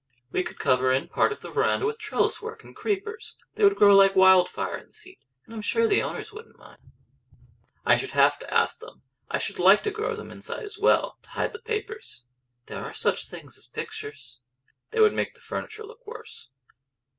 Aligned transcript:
"We 0.31 0.41
could 0.43 0.57
cover 0.57 0.91
in 0.91 1.09
part 1.09 1.31
of 1.31 1.41
the 1.41 1.51
verandah 1.51 1.85
with 1.85 1.99
trellis 1.99 2.41
work 2.41 2.63
and 2.63 2.75
creepers. 2.75 3.35
They 3.53 3.63
would 3.63 3.75
grow 3.75 3.95
like 3.95 4.15
wildfire 4.15 4.75
in 4.77 4.87
this 4.87 5.01
heat, 5.01 5.19
and 5.45 5.53
I'm 5.53 5.61
sure 5.61 5.85
the 5.87 6.01
owners 6.01 6.31
wouldn't 6.33 6.57
mind." 6.57 6.79
"I 7.85 7.97
should 7.97 8.09
have 8.09 8.39
to 8.39 8.51
ask 8.51 8.79
them. 8.79 9.03
I 9.29 9.37
should 9.37 9.59
like 9.59 9.83
to 9.83 9.91
grow 9.91 10.15
them 10.15 10.31
inside 10.31 10.63
as 10.63 10.79
well, 10.79 11.19
to 11.21 11.29
hide 11.29 11.53
the 11.53 11.59
papers." 11.59 12.23
"There 12.65 12.81
are 12.83 12.95
such 12.95 13.27
things 13.29 13.59
as 13.59 13.67
pictures." 13.67 14.39
"They 14.89 14.99
would 14.99 15.13
make 15.13 15.35
the 15.35 15.39
furniture 15.39 15.83
look 15.85 16.03
worse." 16.07 16.47